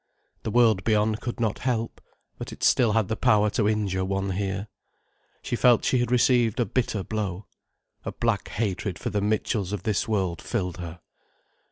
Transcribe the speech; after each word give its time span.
The 0.41 0.49
world 0.49 0.83
beyond 0.83 1.21
could 1.21 1.39
not 1.39 1.59
help, 1.59 2.01
but 2.39 2.51
it 2.51 2.63
still 2.63 2.93
had 2.93 3.07
the 3.07 3.15
power 3.15 3.51
to 3.51 3.69
injure 3.69 4.03
one 4.03 4.31
here. 4.31 4.67
She 5.43 5.55
felt 5.55 5.85
she 5.85 5.99
had 5.99 6.09
received 6.09 6.59
a 6.59 6.65
bitter 6.65 7.03
blow. 7.03 7.45
A 8.03 8.11
black 8.11 8.47
hatred 8.47 8.97
for 8.97 9.11
the 9.11 9.21
Mitchells 9.21 9.71
of 9.71 9.83
this 9.83 10.07
world 10.07 10.41
filled 10.41 10.77
her. 10.77 11.01